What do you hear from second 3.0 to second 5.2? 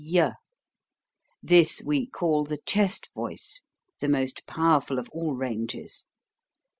voice, the most powerful of